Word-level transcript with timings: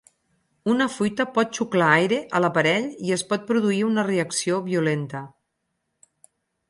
Una 0.71 0.85
fuita 0.93 1.25
pot 1.35 1.51
xuclar 1.59 1.89
aire 1.97 2.17
a 2.39 2.41
l'aparell 2.45 2.87
i 3.09 3.13
es 3.17 3.25
pot 3.35 3.45
produir 3.53 3.85
una 3.91 4.07
reacció 4.09 4.59
violenta. 4.71 5.23